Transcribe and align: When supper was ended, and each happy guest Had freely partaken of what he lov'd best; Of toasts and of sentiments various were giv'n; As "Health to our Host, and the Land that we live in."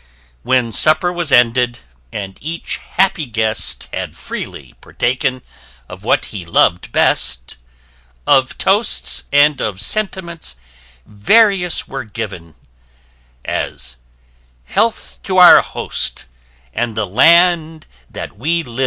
When 0.41 0.71
supper 0.71 1.13
was 1.13 1.31
ended, 1.31 1.77
and 2.11 2.35
each 2.41 2.77
happy 2.77 3.27
guest 3.27 3.87
Had 3.93 4.15
freely 4.15 4.73
partaken 4.81 5.43
of 5.87 6.03
what 6.03 6.25
he 6.33 6.43
lov'd 6.43 6.91
best; 6.91 7.57
Of 8.25 8.57
toasts 8.57 9.25
and 9.31 9.61
of 9.61 9.79
sentiments 9.79 10.55
various 11.05 11.87
were 11.87 12.03
giv'n; 12.03 12.55
As 13.45 13.97
"Health 14.65 15.19
to 15.21 15.37
our 15.37 15.61
Host, 15.61 16.25
and 16.73 16.97
the 16.97 17.05
Land 17.05 17.85
that 18.09 18.35
we 18.35 18.63
live 18.63 18.77
in." 18.77 18.77